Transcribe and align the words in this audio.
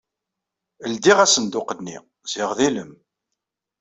Ldiɣ 0.93 1.17
asenduq-nni. 1.25 1.97
Ziɣ 2.31 2.49
d 2.57 2.59
ilem. 2.67 2.91